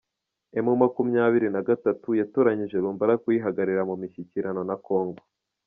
[0.59, 5.21] Emu makumyabiri nagatatu yatoranyije Lumbala kuyihagarira mu mishyikirano na kongo